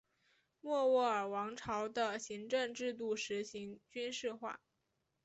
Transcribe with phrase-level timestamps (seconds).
[0.61, 4.59] 莫卧儿王朝的行政制度实行军事化。